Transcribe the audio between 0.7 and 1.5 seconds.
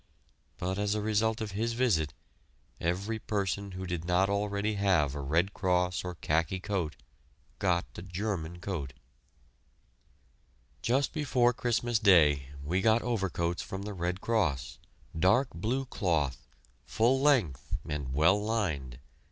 as a result